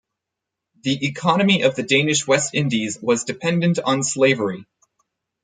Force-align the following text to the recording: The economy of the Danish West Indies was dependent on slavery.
The 0.81 1.05
economy 1.05 1.61
of 1.61 1.75
the 1.75 1.83
Danish 1.83 2.25
West 2.25 2.55
Indies 2.55 2.97
was 3.03 3.23
dependent 3.23 3.77
on 3.77 4.01
slavery. 4.01 4.65